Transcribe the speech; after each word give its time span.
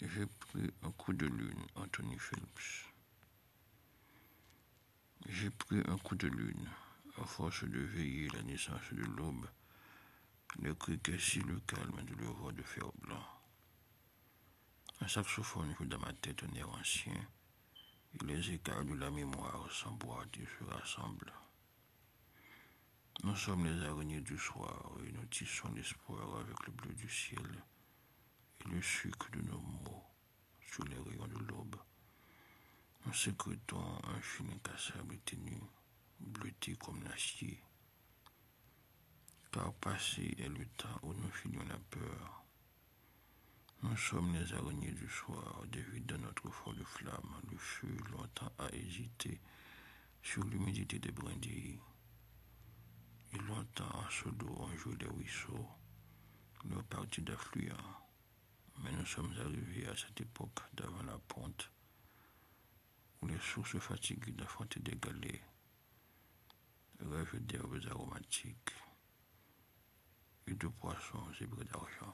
J'ai 0.00 0.26
pris 0.26 0.70
un 0.84 0.92
coup 0.92 1.12
de 1.12 1.26
lune, 1.26 1.66
Anthony 1.74 2.16
Phelps. 2.18 2.86
J'ai 5.26 5.50
pris 5.50 5.82
un 5.88 5.98
coup 5.98 6.14
de 6.14 6.28
lune, 6.28 6.68
à 7.20 7.24
force 7.24 7.64
de 7.64 7.80
veiller 7.80 8.28
la 8.28 8.42
naissance 8.42 8.92
de 8.92 9.02
l'aube, 9.02 9.48
le 10.60 10.72
criquet 10.76 11.18
si 11.18 11.40
le 11.40 11.58
calme 11.66 12.00
de 12.04 12.14
le 12.14 12.28
roi 12.28 12.52
de 12.52 12.62
fer 12.62 12.88
blanc. 13.00 13.26
Un 15.00 15.08
saxophone 15.08 15.74
joue 15.76 15.86
dans 15.86 15.98
ma 15.98 16.12
tête 16.12 16.44
un 16.44 16.54
air 16.54 16.70
ancien, 16.70 17.26
et 18.14 18.24
les 18.24 18.52
écarts 18.52 18.84
de 18.84 18.94
la 18.94 19.10
mémoire 19.10 19.68
s'emboîtent 19.72 20.36
et 20.36 20.46
se 20.46 20.64
rassemblent. 20.64 21.32
Nous 23.24 23.34
sommes 23.34 23.66
les 23.66 23.84
araignées 23.84 24.20
du 24.20 24.38
soir 24.38 24.92
et 25.04 25.10
nous 25.10 25.26
tissons 25.26 25.72
l'espoir 25.74 26.38
avec 26.38 26.66
le 26.66 26.72
bleu 26.72 26.94
du 26.94 27.08
ciel 27.08 27.64
et 28.60 28.68
le 28.68 28.80
sucre 28.80 29.28
de 29.32 29.40
nos 29.42 29.60
sous 30.78 30.86
les 30.86 30.98
rayons 30.98 31.26
de 31.26 31.38
l'aube. 31.46 31.76
Nous 33.04 33.12
sécrétons 33.12 33.98
un 34.04 34.20
fil 34.20 34.46
incassable 34.54 35.14
et 35.14 35.18
ténu, 35.18 35.60
bleuté 36.20 36.76
comme 36.76 37.02
l'acier. 37.02 37.60
Car 39.50 39.72
passé 39.74 40.36
est 40.38 40.48
le 40.48 40.64
temps 40.76 41.00
où 41.02 41.12
nous 41.14 41.30
finions 41.30 41.64
la 41.64 41.78
peur. 41.90 42.44
Nous 43.82 43.96
sommes 43.96 44.34
les 44.34 44.52
araignées 44.52 44.92
du 44.92 45.08
soir, 45.08 45.64
dévides 45.66 46.06
dans 46.06 46.18
notre 46.18 46.48
folle 46.50 46.84
flamme. 46.84 47.40
Le 47.50 47.56
feu 47.56 47.96
longtemps 48.12 48.52
a 48.58 48.72
hésité 48.72 49.40
sur 50.22 50.44
l'humidité 50.44 51.00
des 51.00 51.12
brindilles. 51.12 51.80
Et 53.32 53.38
longtemps 53.38 53.94
en 53.94 54.10
ce 54.10 54.28
dos 54.28 54.68
joue 54.76 54.94
des 54.94 55.06
ruisseaux, 55.06 55.68
nos 56.66 56.82
parties 56.84 57.22
d'affluents. 57.22 58.07
Mais 58.82 58.92
nous 58.92 59.06
sommes 59.06 59.34
arrivés 59.40 59.86
à 59.88 59.96
cette 59.96 60.20
époque 60.20 60.60
d'avant 60.74 61.02
la 61.02 61.18
ponte, 61.18 61.70
où 63.20 63.26
les 63.26 63.38
sources 63.40 63.78
fatiguées 63.78 64.32
d'affronter 64.32 64.80
des 64.80 64.96
galets, 64.96 65.42
rêvent 67.00 67.44
d'herbes 67.46 67.80
aromatiques 67.90 68.74
et 70.46 70.54
de 70.54 70.68
poissons 70.68 71.26
et 71.40 71.64
d'argent. 71.64 72.07